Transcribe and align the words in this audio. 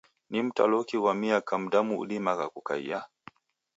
Ni 0.29 0.39
mtaloki 0.43 0.97
ghwa 0.99 1.13
miaka 1.21 1.53
mdamu 1.63 1.93
udimagha 1.99 2.45
kukaia? 2.53 2.99